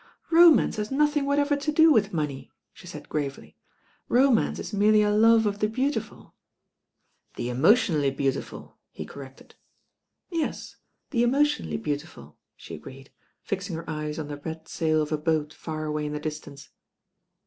"Romance 0.31 0.77
has 0.77 0.89
nothing 0.89 1.27
whatever 1.27 1.55
to 1.55 1.71
do 1.71 1.93
with 1.93 2.11
money," 2.11 2.51
she 2.73 2.87
said 2.87 3.07
gravely. 3.07 3.55
"Romance 4.09 4.57
is 4.57 4.73
merely 4.73 5.03
a 5.03 5.11
love 5.11 5.45
of 5.45 5.59
the 5.59 5.67
beautiful." 5.69 6.33
"The 7.35 7.49
emotionally 7.49 8.09
beautiful," 8.09 8.79
he 8.89 9.05
corrected. 9.05 9.53
"Yes, 10.31 10.77
the 11.11 11.21
emotionally 11.21 11.77
beautiful," 11.77 12.39
she 12.55 12.73
agreed, 12.73 13.11
fixing 13.43 13.75
her 13.75 13.87
eyes 13.87 14.17
on 14.17 14.27
the 14.27 14.37
red 14.37 14.67
sail 14.67 15.03
of 15.03 15.11
a 15.11 15.19
boat 15.19 15.53
far 15.53 15.85
away 15.85 16.07
in 16.07 16.13
the 16.13 16.19
distance. 16.19 16.69